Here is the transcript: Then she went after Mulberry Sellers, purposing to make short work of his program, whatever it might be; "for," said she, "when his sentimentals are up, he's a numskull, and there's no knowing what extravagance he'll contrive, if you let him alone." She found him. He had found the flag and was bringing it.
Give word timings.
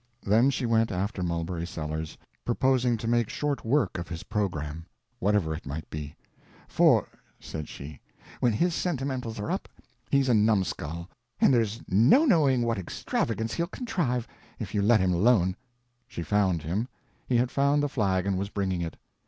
Then 0.25 0.49
she 0.49 0.65
went 0.65 0.91
after 0.91 1.21
Mulberry 1.21 1.67
Sellers, 1.67 2.17
purposing 2.43 2.97
to 2.97 3.07
make 3.07 3.29
short 3.29 3.63
work 3.63 3.99
of 3.99 4.07
his 4.07 4.23
program, 4.23 4.87
whatever 5.19 5.53
it 5.53 5.67
might 5.67 5.87
be; 5.91 6.15
"for," 6.67 7.07
said 7.39 7.69
she, 7.69 8.01
"when 8.39 8.51
his 8.51 8.73
sentimentals 8.73 9.37
are 9.39 9.51
up, 9.51 9.67
he's 10.09 10.27
a 10.27 10.33
numskull, 10.33 11.07
and 11.39 11.53
there's 11.53 11.83
no 11.87 12.25
knowing 12.25 12.63
what 12.63 12.79
extravagance 12.79 13.53
he'll 13.53 13.67
contrive, 13.67 14.27
if 14.57 14.73
you 14.73 14.81
let 14.81 15.01
him 15.01 15.13
alone." 15.13 15.55
She 16.07 16.23
found 16.23 16.63
him. 16.63 16.87
He 17.27 17.37
had 17.37 17.51
found 17.51 17.83
the 17.83 17.87
flag 17.87 18.25
and 18.25 18.39
was 18.39 18.49
bringing 18.49 18.81
it. 18.81 18.97